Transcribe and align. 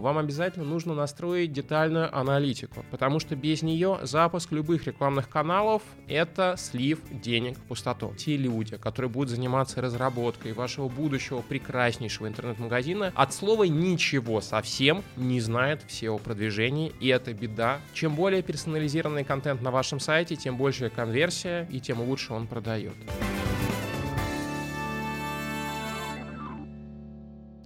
вам 0.00 0.18
обязательно 0.18 0.64
нужно 0.64 0.94
настроить 0.94 1.52
детальную 1.52 2.14
аналитику, 2.16 2.84
потому 2.90 3.20
что 3.20 3.36
без 3.36 3.62
нее 3.62 3.98
запуск 4.02 4.52
любых 4.52 4.86
рекламных 4.86 5.28
каналов— 5.28 5.82
это 6.08 6.54
слив 6.58 7.00
денег 7.10 7.56
в 7.58 7.62
пустоту. 7.62 8.14
Те 8.16 8.36
люди, 8.36 8.76
которые 8.76 9.10
будут 9.10 9.30
заниматься 9.30 9.80
разработкой 9.80 10.52
вашего 10.52 10.88
будущего 10.88 11.42
прекраснейшего 11.42 12.28
интернет-магазина, 12.28 13.12
от 13.14 13.34
слова 13.34 13.64
ничего 13.64 14.40
совсем 14.40 15.02
не 15.16 15.40
знают 15.40 15.82
в 15.82 15.88
SEO-продвижении, 15.88 16.92
и 17.00 17.08
это 17.08 17.32
беда. 17.32 17.80
Чем 17.92 18.14
более 18.14 18.42
персонализированный 18.42 19.24
контент 19.24 19.62
на 19.62 19.70
вашем 19.70 20.00
сайте, 20.00 20.36
тем 20.36 20.56
больше 20.56 20.90
конверсия, 20.90 21.68
и 21.70 21.80
тем 21.80 22.00
лучше 22.00 22.32
он 22.32 22.46
продает. 22.46 22.94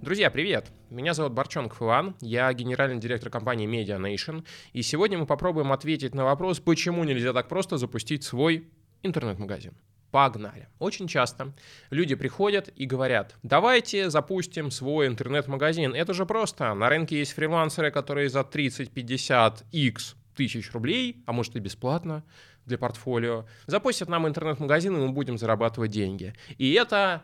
Друзья, 0.05 0.31
привет! 0.31 0.71
Меня 0.91 1.15
зовут 1.15 1.33
Борчонков 1.33 1.81
Иван, 1.81 2.15
я 2.21 2.53
генеральный 2.53 3.01
директор 3.01 3.31
компании 3.31 3.67
Media 3.67 3.99
Nation, 3.99 4.45
и 4.75 4.83
сегодня 4.83 5.17
мы 5.17 5.25
попробуем 5.25 5.73
ответить 5.73 6.15
на 6.15 6.25
вопрос, 6.25 6.61
почему 6.61 7.05
нельзя 7.05 7.33
так 7.33 7.49
просто 7.49 7.79
запустить 7.79 8.23
свой 8.23 8.69
интернет-магазин. 9.03 9.73
Погнали. 10.11 10.69
Очень 10.79 11.09
часто 11.09 11.55
люди 11.89 12.17
приходят 12.17 12.69
и 12.77 12.85
говорят, 12.85 13.37
давайте 13.43 14.11
запустим 14.11 14.71
свой 14.71 15.07
интернет-магазин. 15.07 15.95
Это 15.95 16.13
же 16.13 16.27
просто. 16.27 16.75
На 16.75 16.91
рынке 16.91 17.21
есть 17.21 17.33
фрилансеры, 17.33 17.91
которые 17.91 18.29
за 18.29 18.41
30-50 18.41 19.65
x 19.73 20.17
тысяч 20.37 20.71
рублей, 20.73 21.23
а 21.25 21.33
может 21.33 21.57
и 21.57 21.61
бесплатно, 21.61 22.25
для 22.67 22.77
портфолио, 22.77 23.47
запустят 23.65 24.11
нам 24.11 24.29
интернет-магазин, 24.29 24.95
и 24.97 25.01
мы 25.01 25.13
будем 25.13 25.39
зарабатывать 25.39 25.93
деньги. 25.93 26.35
И 26.59 26.75
это 26.75 27.23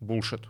булшит. 0.00 0.48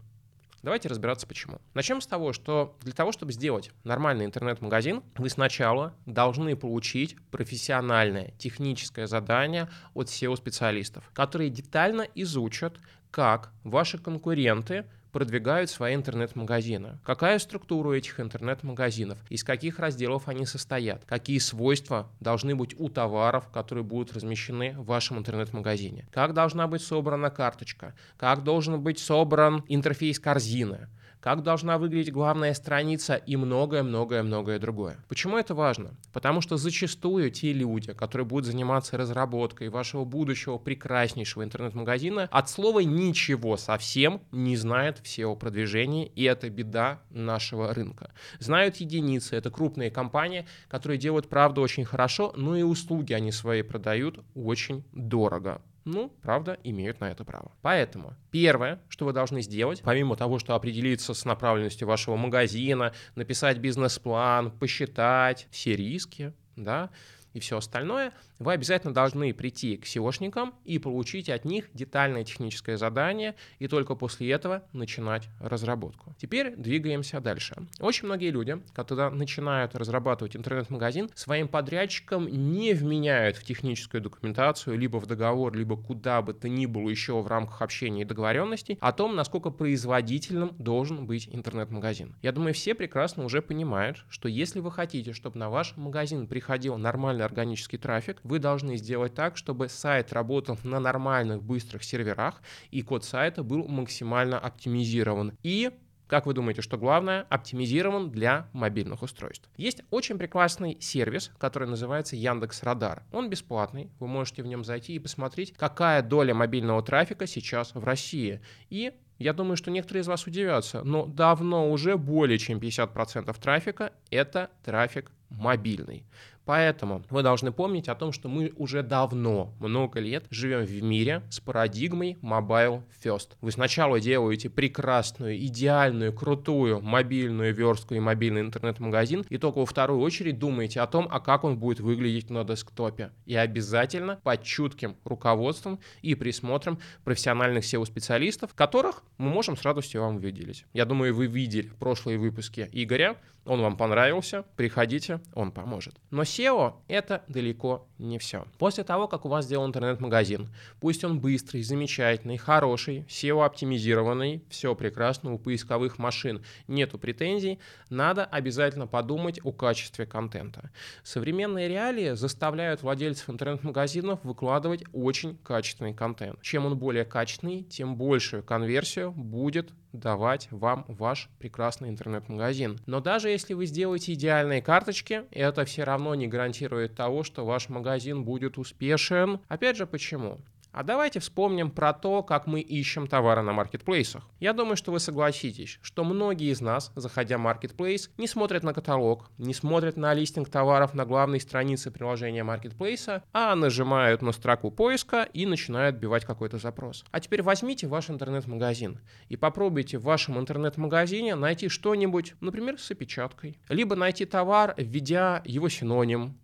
Давайте 0.62 0.88
разбираться 0.88 1.26
почему. 1.26 1.60
Начнем 1.74 2.00
с 2.00 2.06
того, 2.06 2.32
что 2.32 2.76
для 2.82 2.92
того, 2.92 3.10
чтобы 3.10 3.32
сделать 3.32 3.72
нормальный 3.82 4.24
интернет-магазин, 4.24 5.02
вы 5.16 5.28
сначала 5.28 5.92
должны 6.06 6.54
получить 6.54 7.16
профессиональное 7.32 8.32
техническое 8.38 9.08
задание 9.08 9.68
от 9.94 10.06
SEO-специалистов, 10.06 11.10
которые 11.14 11.50
детально 11.50 12.06
изучат, 12.14 12.76
как 13.10 13.50
ваши 13.64 13.98
конкуренты 13.98 14.86
продвигают 15.12 15.70
свои 15.70 15.94
интернет-магазины. 15.94 16.98
Какая 17.04 17.38
структура 17.38 17.92
этих 17.92 18.18
интернет-магазинов? 18.18 19.18
Из 19.28 19.44
каких 19.44 19.78
разделов 19.78 20.26
они 20.26 20.46
состоят? 20.46 21.04
Какие 21.04 21.38
свойства 21.38 22.10
должны 22.18 22.56
быть 22.56 22.74
у 22.80 22.88
товаров, 22.88 23.48
которые 23.52 23.84
будут 23.84 24.14
размещены 24.14 24.74
в 24.76 24.86
вашем 24.86 25.18
интернет-магазине? 25.18 26.06
Как 26.10 26.32
должна 26.32 26.66
быть 26.66 26.82
собрана 26.82 27.30
карточка? 27.30 27.94
Как 28.16 28.42
должен 28.42 28.80
быть 28.80 28.98
собран 28.98 29.64
интерфейс 29.68 30.18
корзины? 30.18 30.88
Как 31.22 31.44
должна 31.44 31.78
выглядеть 31.78 32.12
главная 32.12 32.52
страница 32.52 33.14
и 33.14 33.36
многое-многое-многое 33.36 34.58
другое. 34.58 34.98
Почему 35.08 35.38
это 35.38 35.54
важно? 35.54 35.94
Потому 36.12 36.40
что 36.40 36.56
зачастую 36.56 37.30
те 37.30 37.52
люди, 37.52 37.92
которые 37.92 38.26
будут 38.26 38.46
заниматься 38.46 38.98
разработкой 38.98 39.68
вашего 39.68 40.04
будущего 40.04 40.58
прекраснейшего 40.58 41.44
интернет-магазина, 41.44 42.28
от 42.30 42.50
слова 42.50 42.80
ничего 42.80 43.56
совсем 43.56 44.22
не 44.32 44.56
знают 44.56 44.98
в 44.98 45.04
SEO-продвижении, 45.04 46.06
и 46.06 46.24
это 46.24 46.50
беда 46.50 47.00
нашего 47.10 47.72
рынка. 47.72 48.12
Знают 48.40 48.76
единицы, 48.76 49.36
это 49.36 49.50
крупные 49.50 49.92
компании, 49.92 50.46
которые 50.68 50.98
делают 50.98 51.28
правду 51.28 51.62
очень 51.62 51.84
хорошо, 51.84 52.32
но 52.36 52.56
и 52.56 52.62
услуги 52.62 53.12
они 53.12 53.30
свои 53.30 53.62
продают 53.62 54.18
очень 54.34 54.84
дорого. 54.92 55.62
Ну, 55.84 56.12
правда, 56.22 56.58
имеют 56.62 57.00
на 57.00 57.10
это 57.10 57.24
право. 57.24 57.52
Поэтому 57.60 58.14
первое, 58.30 58.80
что 58.88 59.04
вы 59.04 59.12
должны 59.12 59.42
сделать, 59.42 59.82
помимо 59.82 60.16
того, 60.16 60.38
что 60.38 60.54
определиться 60.54 61.12
с 61.14 61.24
направленностью 61.24 61.88
вашего 61.88 62.16
магазина, 62.16 62.92
написать 63.16 63.58
бизнес-план, 63.58 64.52
посчитать 64.52 65.48
все 65.50 65.74
риски, 65.74 66.32
да, 66.56 66.90
и 67.32 67.40
все 67.40 67.58
остальное, 67.58 68.12
вы 68.38 68.52
обязательно 68.52 68.92
должны 68.92 69.32
прийти 69.32 69.76
к 69.76 69.84
SEOшникам 69.84 70.54
и 70.64 70.78
получить 70.78 71.28
от 71.28 71.44
них 71.44 71.68
детальное 71.74 72.24
техническое 72.24 72.76
задание, 72.76 73.34
и 73.58 73.68
только 73.68 73.94
после 73.94 74.30
этого 74.30 74.62
начинать 74.72 75.28
разработку. 75.40 76.14
Теперь 76.20 76.54
двигаемся 76.56 77.20
дальше. 77.20 77.54
Очень 77.80 78.06
многие 78.06 78.30
люди, 78.30 78.60
когда 78.74 79.10
начинают 79.10 79.74
разрабатывать 79.74 80.36
интернет-магазин, 80.36 81.10
своим 81.14 81.48
подрядчикам 81.48 82.28
не 82.28 82.74
вменяют 82.74 83.36
в 83.36 83.44
техническую 83.44 84.00
документацию, 84.00 84.78
либо 84.78 84.98
в 84.98 85.06
договор, 85.06 85.54
либо 85.54 85.76
куда 85.76 86.22
бы 86.22 86.34
то 86.34 86.48
ни 86.48 86.66
было 86.66 86.88
еще 86.88 87.20
в 87.20 87.26
рамках 87.26 87.62
общения 87.62 88.02
и 88.02 88.04
договоренностей 88.04 88.78
о 88.80 88.92
том, 88.92 89.14
насколько 89.14 89.50
производительным 89.50 90.54
должен 90.58 91.06
быть 91.06 91.28
интернет-магазин. 91.30 92.16
Я 92.22 92.32
думаю, 92.32 92.54
все 92.54 92.74
прекрасно 92.74 93.24
уже 93.24 93.42
понимают, 93.42 94.04
что 94.08 94.28
если 94.28 94.60
вы 94.60 94.70
хотите, 94.70 95.12
чтобы 95.12 95.38
на 95.38 95.50
ваш 95.50 95.76
магазин 95.76 96.26
приходил 96.26 96.76
нормальный 97.22 97.42
органический 97.42 97.78
трафик, 97.78 98.20
вы 98.24 98.38
должны 98.38 98.76
сделать 98.76 99.14
так, 99.14 99.36
чтобы 99.36 99.68
сайт 99.68 100.12
работал 100.12 100.58
на 100.64 100.80
нормальных 100.80 101.42
быстрых 101.42 101.84
серверах 101.84 102.42
и 102.70 102.82
код 102.82 103.04
сайта 103.04 103.42
был 103.42 103.68
максимально 103.68 104.38
оптимизирован. 104.38 105.32
И 105.42 105.70
как 106.08 106.26
вы 106.26 106.34
думаете, 106.34 106.60
что 106.60 106.76
главное, 106.76 107.26
оптимизирован 107.30 108.10
для 108.10 108.46
мобильных 108.52 109.02
устройств. 109.02 109.48
Есть 109.56 109.82
очень 109.90 110.18
прекрасный 110.18 110.76
сервис, 110.78 111.30
который 111.38 111.66
называется 111.66 112.16
Яндекс 112.16 112.62
Радар. 112.62 113.02
Он 113.12 113.30
бесплатный, 113.30 113.88
вы 113.98 114.08
можете 114.08 114.42
в 114.42 114.46
нем 114.46 114.62
зайти 114.62 114.94
и 114.94 114.98
посмотреть, 114.98 115.54
какая 115.56 116.02
доля 116.02 116.34
мобильного 116.34 116.82
трафика 116.82 117.26
сейчас 117.26 117.74
в 117.74 117.82
России. 117.82 118.42
И 118.68 118.92
я 119.18 119.32
думаю, 119.32 119.56
что 119.56 119.70
некоторые 119.70 120.02
из 120.02 120.08
вас 120.08 120.26
удивятся, 120.26 120.82
но 120.84 121.06
давно 121.06 121.70
уже 121.70 121.96
более 121.96 122.38
чем 122.38 122.58
50% 122.58 123.34
трафика— 123.40 123.92
это 124.10 124.50
трафик 124.64 125.10
мобильный. 125.30 126.04
Поэтому 126.44 127.02
вы 127.10 127.22
должны 127.22 127.52
помнить 127.52 127.88
о 127.88 127.94
том, 127.94 128.12
что 128.12 128.28
мы 128.28 128.52
уже 128.56 128.82
давно, 128.82 129.52
много 129.60 130.00
лет 130.00 130.24
живем 130.30 130.64
в 130.64 130.82
мире 130.82 131.22
с 131.30 131.40
парадигмой 131.40 132.18
mobile 132.22 132.82
first. 133.02 133.30
Вы 133.40 133.52
сначала 133.52 134.00
делаете 134.00 134.50
прекрасную, 134.50 135.36
идеальную, 135.36 136.12
крутую 136.12 136.80
мобильную 136.80 137.54
верстку 137.54 137.94
и 137.94 138.00
мобильный 138.00 138.40
интернет-магазин, 138.40 139.24
и 139.28 139.38
только 139.38 139.58
во 139.58 139.66
вторую 139.66 140.00
очередь 140.00 140.38
думаете 140.38 140.80
о 140.80 140.86
том, 140.86 141.08
а 141.10 141.20
как 141.20 141.44
он 141.44 141.58
будет 141.58 141.80
выглядеть 141.80 142.30
на 142.30 142.44
десктопе. 142.44 143.12
И 143.26 143.36
обязательно 143.36 144.16
под 144.22 144.42
чутким 144.42 144.96
руководством 145.04 145.78
и 146.02 146.14
присмотром 146.14 146.78
профессиональных 147.04 147.64
SEO-специалистов, 147.64 148.54
которых 148.54 149.02
мы 149.18 149.30
можем 149.30 149.56
с 149.56 149.62
радостью 149.62 150.02
вам 150.02 150.18
выделить. 150.18 150.64
Я 150.72 150.84
думаю, 150.84 151.14
вы 151.14 151.26
видели 151.26 151.70
прошлые 151.78 152.18
выпуски 152.18 152.68
Игоря, 152.72 153.16
он 153.44 153.60
вам 153.60 153.76
понравился, 153.76 154.44
приходите, 154.56 155.20
он 155.34 155.50
поможет. 155.50 155.96
Но 156.10 156.24
SEO— 156.32 156.76
это 156.88 157.24
далеко 157.28 157.86
не 157.98 158.18
все. 158.18 158.46
После 158.58 158.84
того, 158.84 159.06
как 159.06 159.26
у 159.26 159.28
вас 159.28 159.44
сделан 159.44 159.68
интернет-магазин, 159.68 160.48
пусть 160.80 161.04
он 161.04 161.20
быстрый, 161.20 161.62
замечательный, 161.62 162.38
хороший, 162.38 163.04
SEO-оптимизированный, 163.08 164.42
все 164.48 164.74
прекрасно, 164.74 165.34
у 165.34 165.38
поисковых 165.38 165.98
машин 165.98 166.42
нету 166.68 166.98
претензий, 166.98 167.58
надо 167.90 168.24
обязательно 168.24 168.86
подумать 168.86 169.40
о 169.44 169.52
качестве 169.52 170.06
контента. 170.06 170.70
Современные 171.04 171.68
реалии 171.68 172.14
заставляют 172.14 172.82
владельцев 172.82 173.28
интернет-магазинов 173.28 174.20
выкладывать 174.22 174.84
очень 174.92 175.36
качественный 175.38 175.92
контент. 175.92 176.40
Чем 176.40 176.64
он 176.64 176.78
более 176.78 177.04
качественный, 177.04 177.62
тем 177.62 177.96
большую 177.96 178.42
конверсию 178.42 179.12
будет 179.12 179.70
давать 179.92 180.48
вам 180.50 180.84
ваш 180.88 181.28
прекрасный 181.38 181.88
интернет-магазин. 181.88 182.78
Но 182.86 183.00
даже 183.00 183.30
если 183.30 183.54
вы 183.54 183.66
сделаете 183.66 184.14
идеальные 184.14 184.62
карточки, 184.62 185.22
это 185.30 185.64
все 185.64 185.84
равно 185.84 186.14
не 186.14 186.26
гарантирует 186.26 186.94
того, 186.94 187.22
что 187.22 187.44
ваш 187.44 187.68
магазин 187.68 188.24
будет 188.24 188.58
успешен. 188.58 189.40
Опять 189.48 189.76
же, 189.76 189.86
почему? 189.86 190.38
А 190.72 190.82
давайте 190.82 191.20
вспомним 191.20 191.70
про 191.70 191.92
то, 191.92 192.22
как 192.22 192.46
мы 192.46 192.60
ищем 192.60 193.06
товары 193.06 193.42
на 193.42 193.52
маркетплейсах. 193.52 194.26
Я 194.40 194.54
думаю, 194.54 194.76
что 194.76 194.90
вы 194.90 195.00
согласитесь, 195.00 195.78
что 195.82 196.02
многие 196.02 196.50
из 196.50 196.62
нас, 196.62 196.92
заходя 196.96 197.36
в 197.36 197.42
маркетплейс, 197.42 198.10
не 198.16 198.26
смотрят 198.26 198.62
на 198.62 198.72
каталог, 198.72 199.30
не 199.36 199.52
смотрят 199.52 199.98
на 199.98 200.14
листинг 200.14 200.48
товаров 200.48 200.94
на 200.94 201.04
главной 201.04 201.40
странице 201.40 201.90
приложения 201.90 202.42
маркетплейса, 202.42 203.22
а 203.34 203.54
нажимают 203.54 204.22
на 204.22 204.32
строку 204.32 204.70
поиска 204.70 205.28
и 205.34 205.44
начинают 205.44 205.96
бивать 205.96 206.24
какой-то 206.24 206.56
запрос. 206.56 207.04
А 207.10 207.20
теперь 207.20 207.42
возьмите 207.42 207.86
ваш 207.86 208.08
интернет-магазин 208.08 208.98
и 209.28 209.36
попробуйте 209.36 209.98
в 209.98 210.04
вашем 210.04 210.38
интернет-магазине 210.38 211.34
найти 211.34 211.68
что-нибудь, 211.68 212.34
например, 212.40 212.80
с 212.80 212.90
опечаткой, 212.90 213.58
либо 213.68 213.94
найти 213.94 214.24
товар, 214.24 214.72
введя 214.78 215.42
его 215.44 215.68
синоним, 215.68 216.38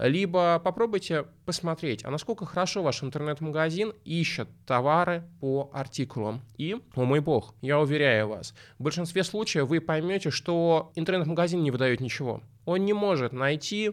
либо 0.00 0.60
попробуйте 0.64 1.26
посмотреть, 1.44 2.04
а 2.04 2.10
насколько 2.10 2.46
хорошо 2.46 2.82
ваш 2.82 3.02
интернет-магазин 3.02 3.92
ищет 4.04 4.48
товары 4.66 5.24
по 5.40 5.70
артикулам. 5.72 6.40
И, 6.56 6.76
о 6.94 7.04
мой 7.04 7.20
бог, 7.20 7.54
я 7.60 7.78
уверяю 7.78 8.28
вас, 8.28 8.54
в 8.78 8.82
большинстве 8.82 9.24
случаев 9.24 9.68
вы 9.68 9.80
поймете, 9.80 10.30
что 10.30 10.90
интернет-магазин 10.94 11.62
не 11.62 11.70
выдает 11.70 12.00
ничего. 12.00 12.42
Он 12.64 12.84
не 12.84 12.92
может 12.92 13.32
найти 13.32 13.92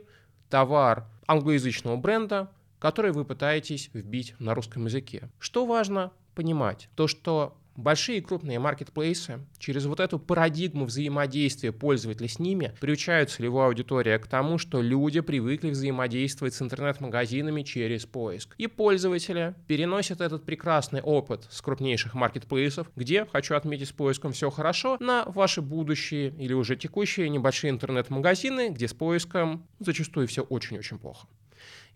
товар 0.49 1.07
англоязычного 1.27 1.97
бренда, 1.97 2.49
который 2.79 3.11
вы 3.11 3.25
пытаетесь 3.25 3.89
вбить 3.93 4.35
на 4.39 4.53
русском 4.53 4.85
языке. 4.85 5.29
Что 5.39 5.65
важно 5.65 6.11
понимать? 6.35 6.89
То, 6.95 7.07
что 7.07 7.57
большие 7.77 8.17
и 8.17 8.21
крупные 8.21 8.59
маркетплейсы 8.59 9.39
через 9.59 9.85
вот 9.85 9.99
эту 9.99 10.19
парадигму 10.19 10.85
взаимодействия 10.85 11.71
пользователя 11.71 12.27
с 12.27 12.39
ними 12.39 12.73
приучают 12.81 13.29
целевую 13.29 13.65
аудиторию 13.65 14.19
к 14.19 14.27
тому, 14.27 14.57
что 14.57 14.81
люди 14.81 15.21
привыкли 15.21 15.69
взаимодействовать 15.69 16.55
с 16.55 16.61
интернет-магазинами 16.61 17.61
через 17.61 18.05
поиск. 18.05 18.55
И 18.57 18.67
пользователи 18.67 19.55
переносят 19.67 20.21
этот 20.21 20.43
прекрасный 20.43 21.01
опыт 21.01 21.47
с 21.49 21.61
крупнейших 21.61 22.15
маркетплейсов, 22.15 22.91
где, 22.95 23.25
хочу 23.25 23.55
отметить, 23.55 23.87
с 23.87 23.91
поиском 23.91 24.31
все 24.31 24.49
хорошо, 24.49 24.97
на 24.99 25.23
ваши 25.25 25.61
будущие 25.61 26.33
или 26.39 26.53
уже 26.53 26.75
текущие 26.75 27.29
небольшие 27.29 27.71
интернет-магазины, 27.71 28.69
где 28.69 28.87
с 28.87 28.93
поиском 28.93 29.67
зачастую 29.79 30.27
все 30.27 30.41
очень-очень 30.41 30.97
плохо. 30.97 31.27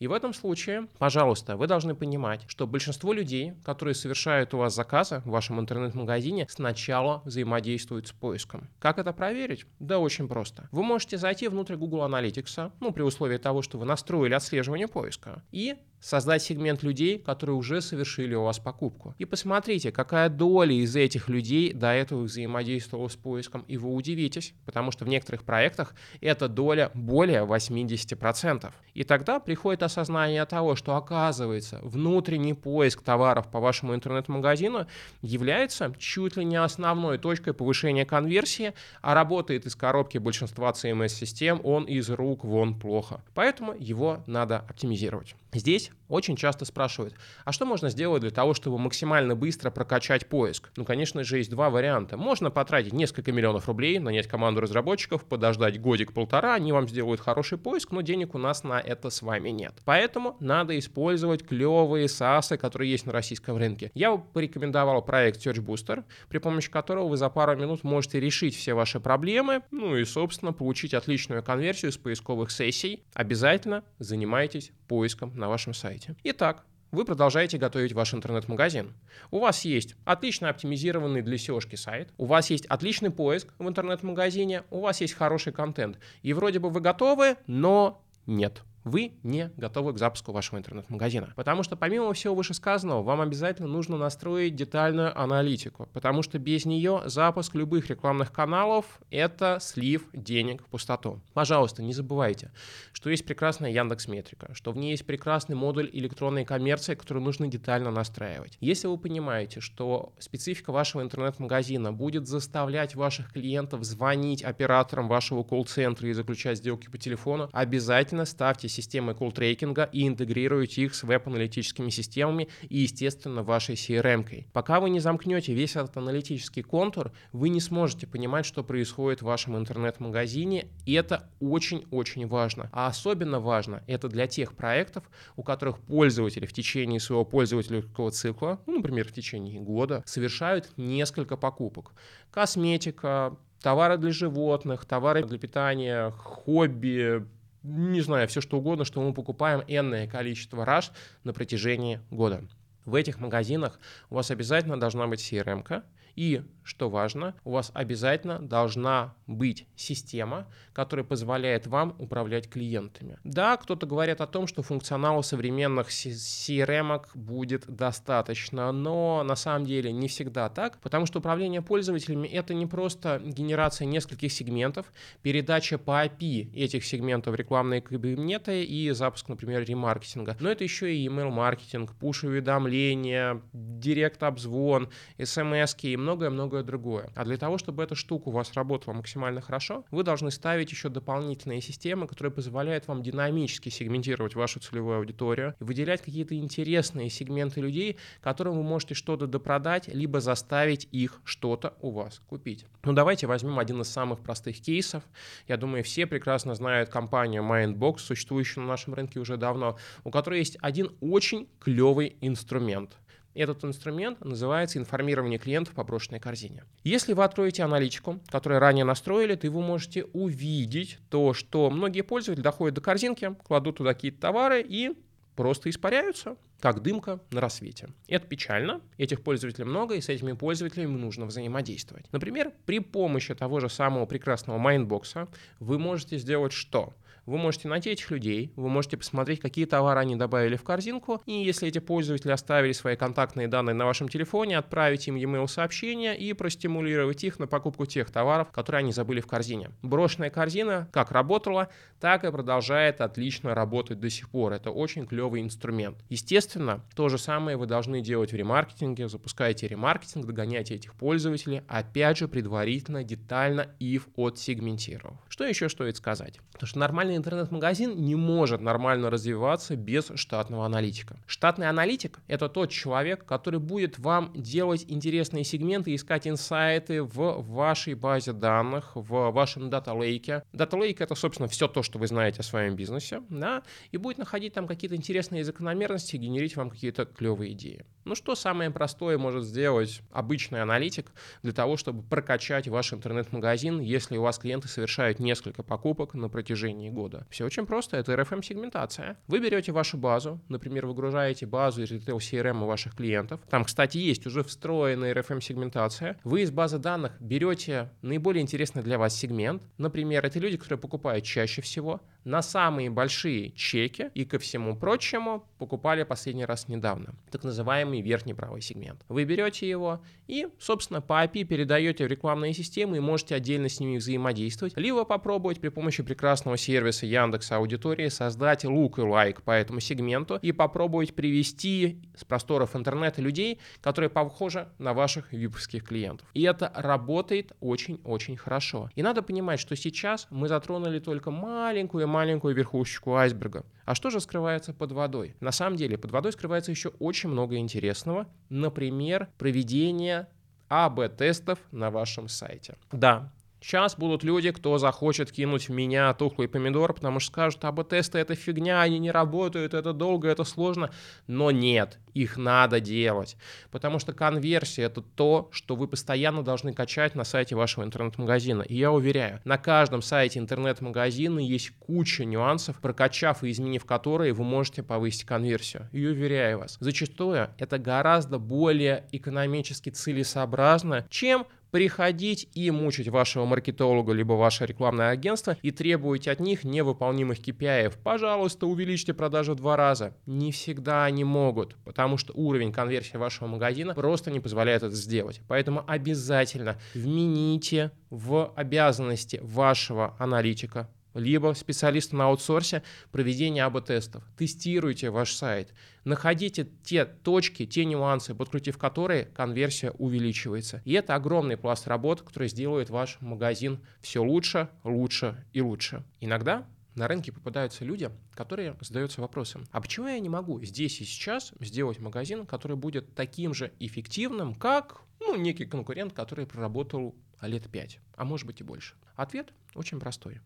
И 0.01 0.07
в 0.07 0.13
этом 0.13 0.33
случае, 0.33 0.88
пожалуйста, 0.98 1.56
вы 1.56 1.68
должны 1.68 1.94
понимать, 1.94 2.42
что 2.48 2.65
большинство 2.65 3.13
людей, 3.13 3.53
которые 3.63 3.94
совершают 3.94 4.51
у 4.56 4.57
вас 4.57 4.74
заказы 4.74 5.21
в 5.25 5.30
вашем 5.30 5.59
интернет-магазине, 5.59 6.48
сначала 6.50 7.21
взаимодействуют 7.24 8.07
с 8.07 8.12
поиском. 8.12 8.68
Как 8.80 8.98
это 8.98 9.13
проверить? 9.13 9.68
Да 9.77 10.00
очень 10.00 10.27
просто. 10.27 10.68
Вы 10.71 10.81
можете 10.81 11.19
зайти 11.19 11.48
внутрь 11.48 11.75
Google 11.75 12.00
Analytics, 12.00 12.71
ну, 12.80 12.92
при 12.92 13.03
условии 13.03 13.38
того, 13.38 13.62
что 13.62 13.77
вы 13.77 13.86
настроили 13.86 14.33
отслеживание 14.33 14.88
поиска, 14.88 15.44
и 15.51 15.75
создать 16.01 16.42
сегмент 16.42 16.83
людей, 16.83 17.19
которые 17.19 17.56
уже 17.56 17.80
совершили 17.80 18.33
у 18.36 18.44
вас 18.44 18.59
покупку. 18.59 19.15
И 19.19 19.25
посмотрите, 19.25 19.92
какая 19.92 20.30
доля 20.30 20.74
из 20.74 20.95
этих 20.95 21.30
людей 21.30 21.71
до 21.74 21.92
этого 21.92 22.24
взаимодействовала 22.24 23.07
с 23.07 23.15
поиском, 23.15 23.63
и 23.68 23.77
вы 23.77 23.94
удивитесь, 23.94 24.53
потому 24.65 24.92
что 24.92 25.06
в 25.06 25.07
некоторых 25.07 25.44
проектах 25.44 25.94
эта 26.19 26.48
доля 26.48 26.92
более 26.94 27.45
80%. 27.45 28.71
И 28.94 29.03
тогда 29.03 29.39
приходит 29.39 29.83
осознание 29.83 30.45
того, 30.45 30.75
что 30.75 30.95
оказывается 30.95 31.80
внутренний 31.83 32.54
поиск 32.54 33.01
товаров 33.01 33.50
по 33.50 33.59
вашему 33.59 33.95
интернет-магазину 33.95 34.88
является 35.21 35.94
чуть 35.97 36.36
ли 36.36 36.44
не 36.44 36.57
основной 36.57 37.18
точкой 37.18 37.54
повышения 37.54 38.06
конверсии, 38.06 38.74
а 39.01 39.13
работает 39.13 39.65
из 39.65 39.75
коробки 39.75 40.18
большинства 40.18 40.71
CMS-систем 40.71 41.62
он 41.63 41.86
из 41.86 42.09
рук 42.09 42.44
вон 42.44 42.80
плохо. 42.80 43.21
Поэтому 43.33 43.75
его 43.77 44.24
надо 44.25 44.59
оптимизировать. 44.59 45.36
Здесь 45.54 45.90
очень 46.07 46.35
часто 46.35 46.65
спрашивают, 46.65 47.15
а 47.45 47.51
что 47.51 47.65
можно 47.65 47.89
сделать 47.89 48.21
для 48.21 48.31
того, 48.31 48.53
чтобы 48.53 48.77
максимально 48.77 49.35
быстро 49.35 49.71
прокачать 49.71 50.27
поиск? 50.27 50.71
Ну, 50.75 50.85
конечно 50.85 51.23
же, 51.23 51.38
есть 51.38 51.49
два 51.49 51.69
варианта. 51.69 52.17
Можно 52.17 52.51
потратить 52.51 52.93
несколько 52.93 53.31
миллионов 53.31 53.67
рублей, 53.67 53.99
нанять 53.99 54.27
команду 54.27 54.61
разработчиков, 54.61 55.23
подождать 55.23 55.79
годик-полтора, 55.79 56.55
они 56.55 56.71
вам 56.71 56.88
сделают 56.88 57.21
хороший 57.21 57.57
поиск, 57.57 57.91
но 57.91 58.01
денег 58.01 58.35
у 58.35 58.38
нас 58.38 58.63
на 58.63 58.79
это 58.79 59.09
с 59.09 59.21
вами 59.21 59.49
нет. 59.49 59.75
Поэтому 59.85 60.38
надо 60.39 60.77
использовать 60.77 61.45
клевые 61.47 62.05
SaaS, 62.05 62.57
которые 62.57 62.91
есть 62.91 63.05
на 63.05 63.11
российском 63.11 63.57
рынке. 63.57 63.91
Я 63.94 64.15
порекомендовал 64.17 65.01
проект 65.01 65.45
Search 65.45 65.63
Booster, 65.63 66.03
при 66.29 66.39
помощи 66.39 66.69
которого 66.69 67.07
вы 67.07 67.17
за 67.17 67.29
пару 67.29 67.55
минут 67.55 67.83
можете 67.83 68.19
решить 68.19 68.55
все 68.55 68.73
ваши 68.73 68.99
проблемы, 68.99 69.63
ну 69.71 69.95
и, 69.95 70.05
собственно, 70.05 70.53
получить 70.53 70.94
отличную 70.94 71.44
конверсию 71.44 71.91
с 71.91 71.97
поисковых 71.97 72.51
сессий. 72.51 73.03
Обязательно 73.13 73.83
занимайтесь 73.99 74.71
поиском 74.87 75.35
на 75.35 75.47
вашем 75.47 75.73
сайте. 75.81 76.16
Итак, 76.24 76.66
вы 76.92 77.06
продолжаете 77.06 77.57
готовить 77.57 77.94
ваш 77.94 78.13
интернет-магазин. 78.13 78.94
У 79.31 79.39
вас 79.39 79.66
есть 79.66 79.95
отлично 80.06 80.50
оптимизированный 80.50 81.22
для 81.22 81.36
seo 81.36 81.60
сайт, 81.75 82.13
у 82.18 82.25
вас 82.25 82.50
есть 82.50 82.66
отличный 82.68 83.10
поиск 83.10 83.54
в 83.57 83.68
интернет-магазине, 83.68 84.63
у 84.69 84.81
вас 84.81 85.01
есть 85.01 85.13
хороший 85.13 85.54
контент. 85.54 86.00
И 86.22 86.33
вроде 86.33 86.60
бы 86.60 86.69
вы 86.69 86.81
готовы, 86.81 87.38
но 87.48 88.04
нет 88.25 88.63
вы 88.83 89.13
не 89.24 89.51
готовы 89.57 89.94
к 89.94 89.98
запуску 89.98 90.31
вашего 90.31 90.57
интернет-магазина. 90.57 91.33
Потому 91.36 91.63
что 91.63 91.75
помимо 91.75 92.13
всего 92.13 92.36
вышесказанного, 92.36 93.04
вам 93.04 93.22
обязательно 93.22 93.68
нужно 93.68 93.98
настроить 93.98 94.56
детальную 94.56 95.18
аналитику, 95.19 95.88
потому 95.94 96.22
что 96.24 96.39
без 96.39 96.66
нее 96.66 97.04
запуск 97.06 97.56
любых 97.56 97.89
рекламных 97.89 98.31
каналов— 98.31 98.86
это 99.12 99.60
слив 99.62 100.06
денег 100.13 100.63
в 100.63 100.66
пустоту. 100.66 101.22
Пожалуйста, 101.33 101.83
не 101.83 101.94
забывайте, 101.94 102.51
что 102.94 103.10
есть 103.10 103.25
прекрасная 103.25 103.72
Яндекс 103.72 104.07
Метрика, 104.07 104.54
что 104.54 104.72
в 104.72 104.78
ней 104.78 104.92
есть 104.92 105.06
прекрасный 105.06 105.56
модуль 105.56 105.89
электронной 105.92 106.45
коммерции, 106.45 106.95
который 106.95 107.22
нужно 107.22 107.48
детально 107.48 107.92
настраивать. 107.92 108.57
Если 108.60 108.88
вы 108.88 108.98
понимаете, 108.98 109.60
что 109.60 110.13
специфика 110.19 110.72
вашего 110.72 111.01
интернет-магазина 111.01 111.94
будет 111.94 112.28
заставлять 112.28 112.95
ваших 112.95 113.31
клиентов 113.31 113.83
звонить 113.83 114.44
операторам 114.44 115.07
вашего 115.07 115.44
колл-центра 115.44 116.10
и 116.10 116.13
заключать 116.13 116.57
сделки 116.57 116.89
по 116.89 116.98
телефону, 116.98 117.50
обязательно 117.51 118.25
ставьте 118.25 118.68
системы 118.71 119.13
колл-трекинга 119.13 119.89
и 119.91 120.07
интегрируете 120.07 120.83
их 120.83 120.95
с 120.95 121.03
веб-аналитическими 121.03 121.89
системами 121.89 122.47
и, 122.69 122.79
естественно, 122.79 123.44
вашей 123.44 123.75
CRM-кой. 123.75 124.47
Пока 124.53 124.79
вы 124.79 124.89
не 124.89 125.00
замкнете 125.00 125.53
весь 125.53 125.75
этот 125.75 125.97
аналитический 125.97 126.63
контур, 126.63 127.12
вы 127.31 127.50
не 127.50 127.59
сможете 127.59 128.07
понимать, 128.07 128.45
что 128.45 128.63
происходит 128.63 129.21
в 129.21 129.25
вашем 129.25 129.57
интернет-магазине, 129.57 130.68
и 130.85 130.94
это 130.94 131.29
очень-очень 131.39 132.27
важно. 132.27 132.69
А 132.71 132.88
особенно 132.88 133.39
важно 133.39 133.83
это 133.88 134.07
для 134.07 134.27
тех 134.27 134.56
проектов, 134.56 135.03
у 135.35 135.44
которых 135.44 135.79
пользователи 135.79 136.45
в 136.45 136.53
течение 136.53 137.00
своего 137.00 137.25
пользовательского 137.25 138.12
цикла, 138.12 138.59
ну, 138.65 138.77
например, 138.77 139.07
в 139.07 139.13
течение 139.13 139.59
года, 139.59 140.03
совершают 140.06 140.69
несколько 140.77 141.38
покупок. 141.38 141.94
Косметика, 142.31 143.38
товары 143.62 143.97
для 143.97 144.12
животных, 144.12 144.85
товары 144.85 145.23
для 145.23 145.38
питания, 145.38 146.12
хобби, 146.12 147.25
не 147.63 148.01
знаю, 148.01 148.27
все 148.27 148.41
что 148.41 148.57
угодно, 148.57 148.85
что 148.85 149.01
мы 149.01 149.13
покупаем 149.13 149.63
энное 149.67 150.07
количество 150.07 150.65
раз 150.65 150.91
на 151.23 151.33
протяжении 151.33 151.99
года. 152.09 152.43
В 152.85 152.95
этих 152.95 153.19
магазинах 153.19 153.79
у 154.09 154.15
вас 154.15 154.31
обязательно 154.31 154.79
должна 154.79 155.07
быть 155.07 155.19
CRM-ка, 155.19 155.83
и, 156.15 156.43
что 156.63 156.89
важно, 156.89 157.35
у 157.43 157.51
вас 157.51 157.71
обязательно 157.73 158.39
должна 158.39 159.15
быть 159.27 159.67
система, 159.75 160.47
которая 160.73 161.03
позволяет 161.03 161.67
вам 161.67 161.95
управлять 161.99 162.49
клиентами. 162.49 163.17
Да, 163.23 163.57
кто-то 163.57 163.85
говорит 163.85 164.21
о 164.21 164.27
том, 164.27 164.47
что 164.47 164.61
функционала 164.61 165.21
современных 165.21 165.89
CRM 165.89 167.01
будет 167.13 167.65
достаточно, 167.67 168.71
но 168.71 169.23
на 169.23 169.35
самом 169.35 169.65
деле 169.65 169.91
не 169.91 170.07
всегда 170.07 170.49
так, 170.49 170.79
потому 170.79 171.05
что 171.05 171.19
управление 171.19 171.61
пользователями 171.61 172.27
это 172.27 172.53
не 172.53 172.65
просто 172.65 173.21
генерация 173.23 173.85
нескольких 173.85 174.31
сегментов, 174.31 174.91
передача 175.21 175.77
по 175.77 176.05
API 176.05 176.53
этих 176.53 176.85
сегментов 176.85 177.35
рекламные 177.35 177.81
кабинеты 177.81 178.63
и 178.63 178.91
запуск, 178.91 179.29
например, 179.29 179.63
ремаркетинга, 179.63 180.37
но 180.39 180.49
это 180.49 180.63
еще 180.63 180.93
и 180.95 181.07
email-маркетинг, 181.07 181.93
пуш-уведомления, 181.99 183.41
директ-обзвон, 183.53 184.89
смс 185.23 185.75
и 185.83 185.97
многое-многое 186.11 186.63
другое. 186.63 187.09
А 187.15 187.23
для 187.23 187.37
того, 187.37 187.57
чтобы 187.57 187.83
эта 187.83 187.95
штука 187.95 188.27
у 188.27 188.31
вас 188.31 188.53
работала 188.53 188.94
максимально 188.94 189.39
хорошо, 189.39 189.85
вы 189.91 190.03
должны 190.03 190.30
ставить 190.30 190.69
еще 190.69 190.89
дополнительные 190.89 191.61
системы, 191.61 192.06
которые 192.06 192.33
позволяют 192.33 192.87
вам 192.87 193.01
динамически 193.01 193.69
сегментировать 193.69 194.35
вашу 194.35 194.59
целевую 194.59 194.97
аудиторию 194.97 195.56
и 195.61 195.63
выделять 195.63 196.01
какие-то 196.01 196.35
интересные 196.35 197.09
сегменты 197.09 197.61
людей, 197.61 197.97
которым 198.19 198.57
вы 198.57 198.63
можете 198.63 198.94
что-то 198.94 199.25
допродать, 199.25 199.87
либо 199.87 200.19
заставить 200.19 200.89
их 200.91 201.21
что-то 201.23 201.75
у 201.81 201.91
вас 201.91 202.21
купить. 202.27 202.65
Ну 202.83 202.91
давайте 202.91 203.27
возьмем 203.27 203.57
один 203.57 203.80
из 203.81 203.87
самых 203.87 204.19
простых 204.19 204.59
кейсов. 204.59 205.03
Я 205.47 205.56
думаю, 205.56 205.83
все 205.83 206.06
прекрасно 206.06 206.56
знают 206.56 206.89
компанию 206.89 207.44
Mindbox, 207.44 207.99
существующую 207.99 208.63
на 208.63 208.69
нашем 208.69 208.95
рынке 208.95 209.19
уже 209.19 209.37
давно, 209.37 209.77
у 210.03 210.11
которой 210.11 210.39
есть 210.39 210.57
один 210.61 210.91
очень 210.99 211.47
клевый 211.59 212.18
инструмент. 212.19 212.97
Этот 213.33 213.64
инструмент 213.64 214.23
называется 214.23 214.78
информирование 214.78 215.40
клиентов 215.40 215.73
по 215.73 215.83
брошенной 215.83 216.19
корзине. 216.19 216.66
Если 216.83 217.14
вы 217.14 217.23
откроете 217.23 217.64
аналитику, 217.64 218.19
которую 218.28 218.59
ранее 218.59 218.83
настроили, 218.83 219.35
то 219.35 219.50
вы 219.50 219.61
можете 219.61 220.04
увидеть 220.06 220.97
то, 221.09 221.33
что 221.33 221.69
многие 221.69 222.02
пользователи 222.02 222.44
доходят 222.44 222.76
до 222.76 222.81
корзинки, 222.81 223.35
кладут 223.45 223.78
туда 223.78 223.94
какие-то 223.94 224.19
товары 224.19 224.61
и 224.61 224.92
просто 225.35 225.69
испаряются, 225.69 226.35
как 226.59 226.81
дымка 226.81 227.19
на 227.31 227.42
рассвете. 227.42 227.90
Это 228.07 228.28
печально, 228.28 228.81
этих 228.97 229.23
пользователей 229.23 229.66
много, 229.66 229.95
и 229.95 230.02
с 230.02 230.09
этими 230.09 230.33
пользователями 230.33 230.97
нужно 230.97 231.26
взаимодействовать. 231.26 232.06
Например, 232.11 232.52
при 232.66 232.80
помощи 232.80 233.33
того 233.33 233.59
же 233.59 233.69
самого 233.69 234.06
прекрасного 234.06 234.57
Mindbox 234.57 235.19
а 235.19 235.28
вы 235.59 235.80
можете 235.80 236.18
сделать 236.18 236.54
что? 236.54 236.94
Вы 237.25 237.37
можете 237.37 237.68
найти 237.68 237.92
этих 237.92 238.09
людей, 238.11 238.51
вы 238.56 238.69
можете 238.69 238.97
посмотреть, 238.97 239.40
какие 239.40 239.66
товары 239.66 239.99
они 239.99 240.16
добавили 240.16 240.56
в 240.56 240.63
корзинку, 240.63 241.21
и 241.25 241.33
если 241.33 241.68
эти 241.68 241.80
пользователи 241.80 242.31
оставили 242.31 242.71
свои 242.71 242.95
контактные 242.95 243.47
данные 243.47 243.73
на 243.73 243.85
вашем 243.85 244.09
телефоне, 244.09 244.57
отправить 244.57 245.07
им 245.07 245.16
e-mail 245.16 245.47
сообщение 245.47 246.18
и 246.18 246.33
простимулировать 246.33 247.23
их 247.23 247.40
на 247.40 247.47
покупку 247.47 247.85
тех 247.85 248.09
товаров, 248.09 248.51
которые 248.51 248.80
они 248.80 248.92
забыли 248.92 249.21
в 249.21 249.28
корзине. 249.28 249.71
Брошенная 249.81 250.30
корзина 250.30 250.90
как 250.92 251.11
работала, 251.11 251.69
так 251.99 252.23
и 252.23 252.31
продолжает 252.31 253.01
отлично 253.01 253.54
работать 253.54 253.99
до 253.99 254.09
сих 254.09 254.30
пор. 254.30 254.54
Это 254.54 254.71
очень 254.71 255.06
клевый 255.06 255.42
инструмент. 255.42 255.97
Естественно, 256.09 256.83
то 256.95 257.09
же 257.09 257.18
самое 257.18 257.57
вы 257.57 257.68
должны 257.68 258.01
делать 258.01 258.31
в 258.31 258.35
ремаркетинге. 258.35 259.07
Запускаете 259.07 259.68
ремаркетинг, 259.68 260.25
догоняйте 260.25 260.75
этих 260.75 260.95
пользователей, 260.95 261.61
опять 261.68 262.18
же, 262.18 262.28
предварительно, 262.28 263.04
детально 263.04 263.68
их 263.80 264.07
отсегментировав. 264.16 265.18
Что 265.30 265.45
еще 265.45 265.69
стоит 265.69 265.97
сказать? 265.97 266.40
Потому 266.51 266.68
что 266.68 266.80
нормальный 266.80 267.10
нормальный 267.11 267.18
интернет-магазин 267.18 267.95
не 267.97 268.15
может 268.15 268.61
нормально 268.61 269.09
развиваться 269.09 269.75
без 269.75 270.11
штатного 270.15 270.65
аналитика. 270.65 271.18
Штатный 271.25 271.68
аналитик— 271.68 272.19
это 272.27 272.47
тот 272.49 272.69
человек, 272.69 273.25
который 273.25 273.59
будет 273.59 273.99
вам 273.99 274.31
делать 274.33 274.85
интересные 274.87 275.44
сегменты, 275.44 275.94
искать 275.94 276.27
инсайты 276.27 277.03
в 277.03 277.41
вашей 277.41 277.95
базе 277.95 278.33
данных, 278.33 278.91
в 278.95 279.31
вашем 279.31 279.69
дата-лейке. 279.69 280.44
Дата-лейк— 280.53 281.01
это, 281.01 281.15
собственно, 281.15 281.47
все 281.47 281.68
то, 281.68 281.83
что 281.83 281.99
вы 281.99 282.07
знаете 282.07 282.39
о 282.39 282.44
своем 282.44 282.75
бизнесе, 282.75 283.21
да, 283.30 283.63
и 283.91 283.97
будет 283.97 284.18
находить 284.18 284.53
там 284.53 284.68
какие-то 284.68 284.95
интересные 284.95 285.44
закономерности, 285.44 286.18
генерить 286.18 286.56
вам 286.56 286.69
какие-то 286.69 287.06
клевые 287.06 287.51
идеи. 287.53 287.85
Ну 288.06 288.15
что 288.15 288.35
самое 288.35 288.71
простое 288.71 289.18
может 289.18 289.44
сделать 289.44 290.01
обычный 290.11 290.61
аналитик 290.61 291.11
для 291.44 291.51
того, 291.51 291.77
чтобы 291.77 292.01
прокачать 292.01 292.68
ваш 292.68 292.94
интернет-магазин, 292.94 293.80
если 293.80 294.18
у 294.18 294.21
вас 294.21 294.39
клиенты 294.39 294.68
совершают 294.68 295.19
несколько 295.19 295.63
покупок 295.63 296.13
на 296.13 296.30
протяжении 296.30 296.89
года? 296.89 297.00
Все 297.29 297.45
очень 297.45 297.65
просто, 297.65 297.97
это 297.97 298.13
RFM-сегментация. 298.13 299.17
Вы 299.27 299.39
берете 299.39 299.71
вашу 299.71 299.97
базу, 299.97 300.39
например, 300.49 300.85
выгружаете 300.85 301.45
базу 301.45 301.83
из 301.83 301.91
Retail 301.91 302.17
CRM 302.17 302.63
у 302.63 302.65
ваших 302.65 302.95
клиентов. 302.95 303.41
Там, 303.49 303.65
кстати, 303.65 303.97
есть 303.97 304.25
уже 304.27 304.43
встроенная 304.43 305.13
RFM-сегментация. 305.13 306.17
Вы 306.23 306.41
из 306.41 306.51
базы 306.51 306.77
данных 306.77 307.13
берете 307.19 307.91
наиболее 308.01 308.41
интересный 308.41 308.83
для 308.83 308.97
вас 308.97 309.15
сегмент. 309.15 309.63
Например, 309.77 310.25
это 310.25 310.39
люди, 310.39 310.57
которые 310.57 310.79
покупают 310.79 311.25
чаще 311.25 311.61
всего, 311.61 312.01
на 312.23 312.42
самые 312.42 312.90
большие 312.90 313.51
чеки 313.51 314.09
и 314.13 314.25
ко 314.25 314.40
всему 314.40 314.75
прочему 314.75 315.45
покупали 315.57 316.04
последний 316.04 316.45
раз 316.45 316.68
недавно. 316.68 317.16
Так 317.31 317.44
называемый 317.44 318.01
верхний 318.01 318.33
правый 318.33 318.61
сегмент. 318.61 319.04
Вы 319.09 319.23
берете 319.23 319.68
его 319.68 320.01
и, 320.28 320.47
собственно, 320.59 321.01
по 321.01 321.23
API 321.23 321.44
передаете 321.44 322.06
в 322.06 322.07
рекламные 322.07 322.54
системы 322.54 322.97
и 322.97 322.99
можете 322.99 323.35
отдельно 323.35 323.69
с 323.69 323.80
ними 323.80 323.97
взаимодействовать, 323.97 324.78
либо 324.78 325.04
попробовать 325.04 325.59
при 325.59 325.69
помощи 325.69 326.04
прекрасного 326.04 326.57
сервиса 326.57 327.06
Яндекс 327.06 327.51
Аудитории 327.51 328.07
создать 328.09 328.66
лук 328.66 328.99
и 328.99 329.01
лайк 329.01 329.42
по 329.42 329.51
этому 329.51 329.80
сегменту 329.80 330.37
и 330.42 330.51
попробовать 330.51 331.13
привести 331.13 332.01
с 332.16 332.23
просторов 332.23 332.75
интернета 332.75 333.21
людей, 333.21 333.59
которые 333.81 334.09
похожи 334.09 334.68
на 334.78 334.94
ваших 334.94 335.33
випуских 335.33 335.83
клиентов. 335.83 336.28
И 336.33 336.44
это 336.44 336.71
работает 336.75 337.54
очень-очень 337.59 338.37
хорошо. 338.37 338.90
И 338.95 339.04
надо 339.04 339.21
понимать, 339.21 339.59
что 339.59 339.75
сейчас 339.75 340.28
мы 340.30 340.47
затронули 340.47 340.99
только 340.99 341.31
маленькую 341.31 342.07
маленькую 342.11 342.53
верхушечку 342.53 343.15
айсберга. 343.15 343.65
А 343.85 343.95
что 343.95 344.09
же 344.09 344.19
скрывается 344.19 344.73
под 344.73 344.91
водой? 344.91 345.35
На 345.39 345.51
самом 345.51 345.77
деле 345.77 345.97
под 345.97 346.11
водой 346.11 346.31
скрывается 346.31 346.69
еще 346.69 346.89
очень 346.99 347.30
много 347.30 347.57
интересного. 347.57 348.27
Например, 348.49 349.30
проведение 349.37 350.27
АБ-тестов 350.69 351.59
на 351.71 351.89
вашем 351.89 352.27
сайте. 352.27 352.75
Да, 352.91 353.33
Сейчас 353.61 353.95
будут 353.95 354.23
люди, 354.23 354.51
кто 354.51 354.80
захочет 354.80 355.31
кинуть 355.31 355.69
в 355.69 355.71
меня 355.71 356.11
тухлый 356.15 356.47
помидор, 356.47 356.94
потому 356.94 357.19
что 357.19 357.31
скажут, 357.31 357.63
АБ-тесты 357.63 358.18
это 358.18 358.33
фигня, 358.33 358.81
они 358.81 358.97
не 358.97 359.11
работают, 359.11 359.75
это 359.75 359.94
долго, 359.94 360.30
это 360.30 360.44
сложно. 360.44 360.89
Но 361.27 361.51
нет, 361.51 361.99
их 362.15 362.37
надо 362.37 362.80
делать. 362.80 363.37
Потому 363.69 363.99
что 363.99 364.13
конверсия 364.13 364.83
это 364.83 365.01
то, 365.01 365.47
что 365.51 365.75
вы 365.75 365.87
постоянно 365.87 366.44
должны 366.44 366.73
качать 366.73 367.13
на 367.13 367.23
сайте 367.23 367.56
вашего 367.56 367.83
интернет-магазина. 367.83 368.63
И 368.63 368.75
я 368.75 368.91
уверяю, 368.91 369.41
на 369.45 369.59
каждом 369.59 370.01
сайте 370.01 370.39
интернет-магазина 370.39 371.39
есть 371.39 371.69
куча 371.77 372.25
нюансов, 372.25 372.81
прокачав 372.81 373.44
и 373.44 373.51
изменив 373.51 373.85
которые 373.85 374.33
вы 374.33 374.44
можете 374.44 374.81
повысить 374.81 375.25
конверсию. 375.25 375.87
И 375.91 376.03
уверяю 376.03 376.59
вас, 376.59 376.77
зачастую 376.80 377.49
это 377.59 377.77
гораздо 377.77 378.39
более 378.39 379.06
экономически 379.11 379.91
целесообразно, 379.91 381.06
чем 381.11 381.45
приходить 381.71 382.49
и 382.54 382.69
мучить 382.69 383.07
вашего 383.07 383.45
маркетолога 383.45 384.13
либо 384.13 384.33
ваше 384.33 384.66
рекламное 384.66 385.09
агентство 385.09 385.57
и 385.61 385.71
требовать 385.71 386.28
от 386.28 386.40
них 386.40 386.63
невыполнимых 386.63 387.40
KPI. 387.40 387.94
Пожалуйста, 388.04 388.68
увеличьте 388.68 389.13
продажи 389.13 389.54
в 389.54 389.56
два 389.56 389.75
раза. 389.75 390.16
Не 390.25 390.51
всегда 390.51 391.06
они 391.06 391.23
могут, 391.23 391.75
потому 391.83 392.18
что 392.18 392.33
уровень 392.33 392.71
конверсии 392.71 393.18
вашего 393.18 393.47
магазина 393.47 393.94
просто 393.94 394.31
не 394.31 394.40
позволяет 394.40 394.83
это 394.83 394.95
сделать. 394.95 395.42
Поэтому 395.47 395.83
обязательно 395.87 396.78
вмените 396.94 397.92
в 398.09 398.51
обязанности 398.56 399.40
вашего 399.42 400.16
аналитика 400.19 400.90
либо 401.13 401.53
специалиста 401.53 402.15
на 402.15 402.25
аутсорсе 402.25 402.83
проведение 403.11 403.63
АБ-тестов. 403.63 404.23
Тестируйте 404.37 405.09
ваш 405.09 405.33
сайт. 405.33 405.73
Находите 406.03 406.68
те 406.83 407.06
точки, 407.06 407.65
те 407.65 407.85
нюансы, 407.85 408.33
подкрутив 408.33 408.77
которые 408.77 409.25
конверсия 409.25 409.91
увеличивается. 409.91 410.81
И 410.85 410.94
это 410.94 411.15
огромный 411.15 411.57
пласт 411.57 411.87
работ, 411.87 412.21
который 412.21 412.49
сделает 412.49 412.89
ваш 412.89 413.18
магазин 413.21 413.80
все 414.01 414.23
лучше, 414.23 414.69
лучше 414.83 415.44
и 415.53 415.61
лучше. 415.61 416.03
Иногда 416.19 416.65
на 416.95 417.07
рынке 417.07 417.31
попадаются 417.31 417.85
люди, 417.85 418.09
которые 418.33 418.75
задаются 418.81 419.21
вопросом, 419.21 419.65
а 419.71 419.80
почему 419.80 420.07
я 420.07 420.19
не 420.19 420.30
могу 420.30 420.61
здесь 420.63 420.99
и 420.99 421.06
сейчас 421.06 421.53
сделать 421.59 421.99
магазин, 421.99 422.45
который 422.45 422.75
будет 422.75 423.15
таким 423.15 423.53
же 423.53 423.71
эффективным, 423.80 424.56
как 424.56 425.01
ну, 425.19 425.35
некий 425.35 425.65
конкурент, 425.65 426.13
который 426.13 426.45
проработал 426.45 427.15
лет 427.41 427.69
5, 427.69 427.99
а 428.15 428.25
может 428.25 428.45
быть 428.45 428.59
и 428.59 428.63
больше? 428.63 428.95
Ответ 429.15 429.53
очень 429.73 429.99
простой. 429.99 430.41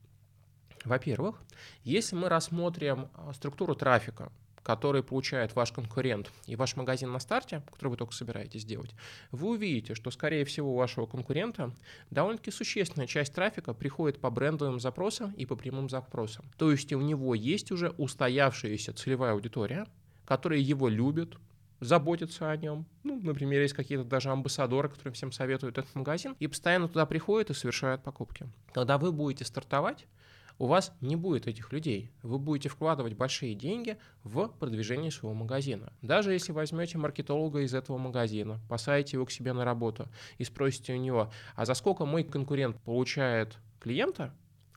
Во-первых, 0.85 1.41
если 1.83 2.15
мы 2.15 2.29
рассмотрим 2.29 3.09
а, 3.15 3.33
структуру 3.33 3.75
трафика, 3.75 4.31
который 4.65 5.03
получает 5.03 5.55
ваш 5.55 5.71
конкурент 5.71 6.31
и 6.47 6.55
ваш 6.55 6.75
магазин 6.75 7.11
на 7.11 7.19
старте, 7.19 7.61
который 7.71 7.89
вы 7.89 7.97
только 7.97 8.13
собираетесь 8.13 8.61
сделать, 8.61 8.95
вы 9.31 9.49
увидите, 9.49 9.93
что, 9.93 10.09
скорее 10.09 10.43
всего, 10.45 10.73
у 10.73 10.77
вашего 10.77 11.05
конкурента 11.05 11.71
довольно-таки 12.09 12.51
существенная 12.51 13.05
часть 13.05 13.33
трафика 13.33 13.73
приходит 13.73 14.19
по 14.19 14.31
брендовым 14.31 14.79
запросам 14.79 15.33
и 15.33 15.45
по 15.45 15.55
прямым 15.55 15.89
запросам. 15.89 16.45
То 16.57 16.71
есть 16.71 16.91
у 16.93 17.01
него 17.01 17.35
есть 17.35 17.71
уже 17.71 17.89
устоявшаяся 17.97 18.93
целевая 18.93 19.33
аудитория, 19.33 19.85
которая 20.25 20.59
его 20.59 20.87
любит, 20.87 21.35
заботятся 21.79 22.49
о 22.49 22.57
нем. 22.57 22.87
Ну, 23.03 23.19
например, 23.21 23.61
есть 23.61 23.73
какие-то 23.73 24.03
даже 24.03 24.29
амбассадоры, 24.29 24.89
которые 24.89 25.13
всем 25.13 25.31
советуют 25.31 25.77
этот 25.77 25.93
магазин, 25.93 26.35
и 26.39 26.47
постоянно 26.47 26.87
туда 26.87 27.05
приходят 27.05 27.51
и 27.51 27.53
совершают 27.53 28.01
покупки. 28.03 28.47
Когда 28.73 28.97
вы 28.97 29.11
будете 29.11 29.45
стартовать, 29.45 30.07
у 30.57 30.67
вас 30.67 30.93
не 31.01 31.15
будет 31.15 31.47
этих 31.47 31.71
людей. 31.73 32.11
Вы 32.23 32.39
будете 32.39 32.69
вкладывать 32.69 33.13
большие 33.13 33.55
деньги 33.55 33.97
в 34.23 34.47
продвижение 34.47 35.11
своего 35.11 35.33
магазина. 35.33 35.91
Даже 36.01 36.33
если 36.33 36.51
возьмете 36.51 36.97
маркетолога 36.97 37.61
из 37.61 37.73
этого 37.73 37.97
магазина, 37.97 38.59
посадите 38.69 39.17
его 39.17 39.25
к 39.25 39.31
себе 39.31 39.53
на 39.53 39.65
работу 39.65 40.07
и 40.37 40.43
спросите 40.43 40.93
у 40.93 40.97
него, 40.97 41.31
а 41.55 41.65
за 41.65 41.73
сколько 41.73 42.05
мой 42.05 42.23
конкурент 42.23 42.79
получает 42.81 43.57
клиента, 43.79 44.33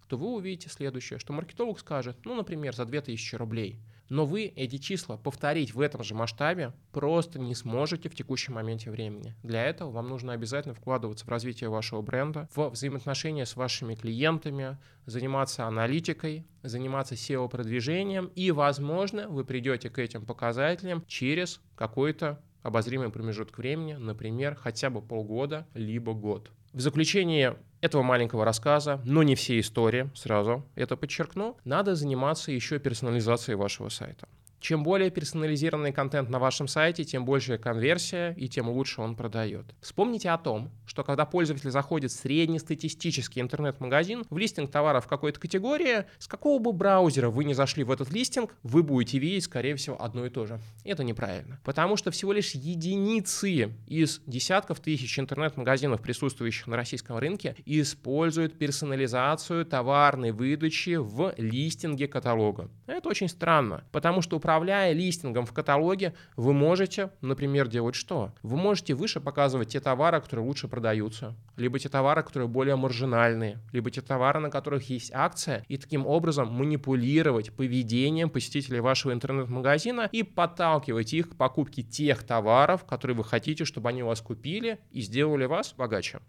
то 0.09 0.17
вы 0.17 0.35
увидите 0.35 0.71
следующее, 0.71 1.19
что 1.19 1.33
маркетолог 1.33 1.79
скажет, 1.79 2.17
ну, 2.25 2.35
например, 2.35 2.75
за 2.75 2.85
2000 2.85 3.37
рублей– 3.37 3.81
но 4.09 4.27
вы 4.27 4.45
эти 4.45 4.79
числа 4.79 5.17
повторить 5.17 5.75
в 5.75 5.81
этом 5.81 6.03
же 6.03 6.15
масштабе 6.15 6.73
просто 6.93 7.39
не 7.39 7.55
сможете 7.55 8.09
в 8.09 8.15
текущем 8.15 8.55
моменте 8.55 8.91
времени. 8.91 9.35
Для 9.43 9.65
этого 9.65 9.91
вам 9.91 10.09
нужно 10.09 10.33
обязательно 10.33 10.75
вкладываться 10.75 11.25
в 11.25 11.29
развитие 11.29 11.71
вашего 11.71 12.03
бренда, 12.03 12.49
в 12.55 12.71
взаимоотношения 12.71 13.47
с 13.47 13.57
вашими 13.57 13.95
клиентами, 13.95 14.79
заниматься 15.07 15.67
аналитикой, 15.67 16.47
заниматься 16.63 17.15
SEO-продвижением, 17.15 18.31
и, 18.35 18.51
возможно, 18.51 19.29
вы 19.29 19.45
придете 19.45 19.91
к 19.91 19.99
этим 19.99 20.25
показателям 20.25 21.05
через 21.07 21.61
какой-то 21.77 22.43
обозримый 22.63 23.11
промежуток 23.11 23.59
времени, 23.59 23.95
например, 23.95 24.55
хотя 24.55 24.91
бы 24.91 25.01
полгода, 25.01 25.67
либо 25.75 26.13
год. 26.13 26.51
В 26.73 26.81
заключение 26.81 27.57
этого 27.81 28.03
маленького 28.03 28.45
рассказа, 28.45 29.01
но 29.05 29.23
не 29.23 29.35
все 29.35 29.59
истории, 29.61 30.11
сразу 30.15 30.65
это 30.75 30.97
подчеркну, 30.97 31.57
надо 31.65 31.95
заниматься 31.95 32.53
еще 32.53 32.79
персонализацией 32.79 33.57
вашего 33.57 33.89
сайта. 33.89 34.29
Чем 34.61 34.83
более 34.83 35.11
персонализированный 35.11 35.93
контент 35.93 36.29
на 36.29 36.39
вашем 36.39 36.69
сайте, 36.69 37.05
тем 37.05 37.25
больше 37.25 37.59
конверсия 37.59 38.35
и 38.37 38.49
тем 38.49 38.69
лучше 38.69 39.01
он 39.01 39.15
продает. 39.15 39.75
Вспомните 39.81 40.31
о 40.31 40.39
том, 40.39 40.71
что 40.85 41.05
когда 41.05 41.25
пользователь 41.25 41.71
заходит 41.71 42.11
в 42.11 42.17
среднестатистический 42.17 43.41
интернет-магазин, 43.41 44.25
в 44.29 44.37
листинг 44.37 44.71
товаров 44.71 45.07
какой-то 45.07 45.39
категории, 45.39 46.07
с 46.19 46.27
какого 46.27 46.59
бы 46.59 46.73
браузера 46.73 47.31
вы 47.31 47.45
не 47.45 47.55
зашли 47.55 47.85
в 47.85 47.91
этот 47.91 48.11
листинг, 48.13 48.57
вы 48.63 48.83
будете 48.83 49.19
видеть, 49.19 49.45
скорее 49.45 49.77
всего, 49.77 50.03
одно 50.03 50.27
и 50.27 50.31
то 50.31 50.47
же. 50.47 50.61
Это 50.85 51.05
неправильно. 51.05 51.61
Потому 51.65 51.97
что 51.97 52.11
всего 52.11 52.33
лишь 52.33 52.53
единицы 52.53 53.73
из 53.87 54.21
десятков 54.27 54.81
тысяч 54.81 55.19
интернет-магазинов, 55.19 56.03
присутствующих 56.03 56.67
на 56.67 56.77
российском 56.77 57.17
рынке, 57.19 57.55
используют 57.65 58.59
персонализацию 58.59 59.65
товарной 59.65 60.33
выдачи 60.33 60.97
в 60.97 61.35
листинге 61.37 62.09
каталога. 62.09 62.71
Это 62.87 63.09
очень 63.09 63.29
странно, 63.29 63.85
потому 63.93 64.23
что 64.23 64.37
управляя 64.49 64.95
листингом 64.95 65.45
в 65.45 65.53
каталоге, 65.53 66.15
вы 66.35 66.55
можете, 66.55 67.11
например, 67.21 67.69
делать 67.69 67.95
что? 67.95 68.33
Вы 68.43 68.57
можете 68.57 68.95
выше 68.95 69.21
показывать 69.21 69.69
те 69.69 69.79
товары, 69.79 70.23
которые 70.23 70.47
лучше 70.47 70.69
продаются, 70.69 71.37
либо 71.59 71.79
те 71.79 71.91
товары, 71.91 72.23
которые 72.23 72.49
более 72.49 72.75
маржинальные, 72.75 73.59
либо 73.73 73.91
те 73.91 74.01
товары, 74.01 74.41
на 74.41 74.49
которых 74.49 74.89
есть 74.89 75.13
акция, 75.13 75.67
и 75.69 75.77
таким 75.77 76.07
образом 76.07 76.49
манипулировать 76.51 77.53
поведением 77.53 78.31
посетителей 78.31 78.81
вашего 78.81 79.13
интернет-магазина 79.13 80.09
и 80.13 80.23
подталкивать 80.23 81.13
их 81.13 81.29
к 81.29 81.37
покупке 81.37 81.83
тех 81.83 82.25
товаров, 82.25 82.87
которые 82.87 83.19
вы 83.19 83.25
хотите, 83.25 83.67
чтобы 83.67 83.91
они 83.91 84.03
у 84.03 84.07
вас 84.07 84.23
купили 84.23 84.79
и 84.91 85.03
сделали 85.03 85.45
вас 85.45 85.75
богаче. 85.77 86.21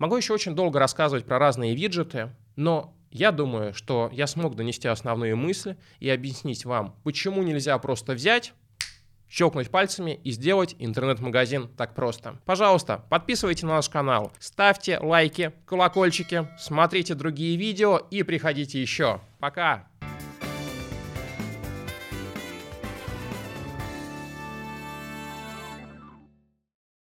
Могу 0.00 0.16
еще 0.16 0.32
очень 0.32 0.56
долго 0.56 0.80
рассказывать 0.80 1.24
про 1.24 1.38
разные 1.38 1.76
виджеты, 1.76 2.30
но 2.56 2.96
Я 3.10 3.32
думаю, 3.32 3.74
что 3.74 4.08
я 4.12 4.26
смог 4.26 4.54
донести 4.54 4.86
основные 4.86 5.34
мысли 5.34 5.76
и 5.98 6.08
объяснить 6.08 6.64
вам, 6.64 6.94
почему 7.02 7.42
нельзя 7.42 7.76
просто 7.78 8.12
взять 8.12 8.54
щелкнуть 9.28 9.70
пальцами 9.70 10.20
и 10.22 10.30
сделать 10.30 10.76
интернет-магазин 10.78 11.68
так 11.76 11.94
просто. 11.94 12.38
Пожалуйста, 12.44 13.04
подписывайтесь 13.10 13.62
на 13.62 13.76
наш 13.76 13.88
канал, 13.88 14.32
ставьте 14.38 14.98
лайки, 14.98 15.52
колокольчики, 15.66 16.48
смотрите 16.58 17.14
другие 17.14 17.56
видео 17.56 17.98
и 17.98 18.22
приходите 18.22 18.80
еще. 18.80 19.20
Пока! 19.38 19.89